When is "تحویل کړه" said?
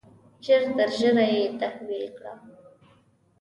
1.61-2.33